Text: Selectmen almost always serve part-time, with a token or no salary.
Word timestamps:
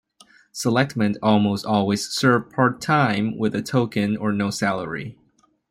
Selectmen 0.51 1.15
almost 1.21 1.63
always 1.63 2.07
serve 2.09 2.49
part-time, 2.49 3.37
with 3.37 3.53
a 3.53 3.61
token 3.61 4.17
or 4.17 4.33
no 4.33 4.49
salary. 4.49 5.15